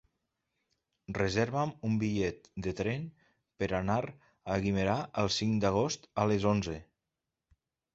[1.17, 3.05] Reserva'm un bitllet de tren
[3.63, 6.85] per anar a Guimerà el cinc d'agost a les onze.